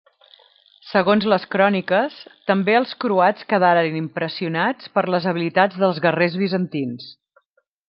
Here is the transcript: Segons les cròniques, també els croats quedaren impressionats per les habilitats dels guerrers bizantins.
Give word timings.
Segons 0.91 1.27
les 1.33 1.43
cròniques, 1.55 2.15
també 2.51 2.77
els 2.79 2.95
croats 3.05 3.47
quedaren 3.53 3.99
impressionats 4.01 4.91
per 4.97 5.05
les 5.17 5.31
habilitats 5.35 5.81
dels 5.85 6.01
guerrers 6.07 6.41
bizantins. 6.45 7.09